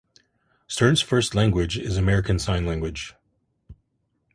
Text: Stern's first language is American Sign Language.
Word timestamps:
Stern's 0.65 1.01
first 1.03 1.35
language 1.35 1.77
is 1.77 1.95
American 1.95 2.39
Sign 2.39 2.65
Language. 2.65 3.13